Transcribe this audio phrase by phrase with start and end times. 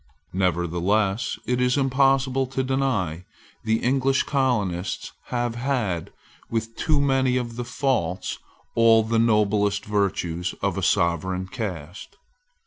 [0.33, 3.25] Nevertheless it is impossible to deny that
[3.63, 6.11] the English colonists have had,
[6.49, 8.39] with too many of the faults,
[8.73, 12.17] all the noblest virtues of a sovereign caste.